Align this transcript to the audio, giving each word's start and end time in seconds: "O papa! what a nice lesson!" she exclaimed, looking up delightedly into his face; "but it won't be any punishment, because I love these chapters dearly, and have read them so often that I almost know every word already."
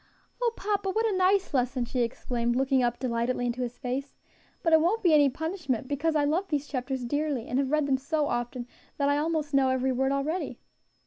"O 0.41 0.51
papa! 0.57 0.89
what 0.89 1.05
a 1.05 1.15
nice 1.15 1.53
lesson!" 1.53 1.85
she 1.85 1.99
exclaimed, 2.01 2.55
looking 2.55 2.81
up 2.81 2.97
delightedly 2.97 3.45
into 3.45 3.61
his 3.61 3.77
face; 3.77 4.17
"but 4.63 4.73
it 4.73 4.81
won't 4.81 5.03
be 5.03 5.13
any 5.13 5.29
punishment, 5.29 5.87
because 5.87 6.15
I 6.15 6.23
love 6.25 6.47
these 6.47 6.65
chapters 6.67 7.05
dearly, 7.05 7.45
and 7.47 7.59
have 7.59 7.69
read 7.69 7.85
them 7.85 7.97
so 7.99 8.25
often 8.27 8.65
that 8.97 9.09
I 9.09 9.19
almost 9.19 9.53
know 9.53 9.69
every 9.69 9.91
word 9.91 10.11
already." 10.11 10.57